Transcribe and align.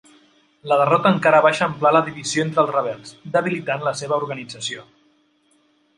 La 0.71 0.77
derrota 0.79 1.11
encara 1.15 1.41
va 1.47 1.51
eixamplar 1.55 1.91
la 1.97 2.01
divisió 2.09 2.45
entre 2.45 2.61
els 2.63 2.73
rebels, 2.77 3.13
debilitant 3.39 3.87
la 3.91 3.97
seva 4.03 4.19
organització. 4.23 4.87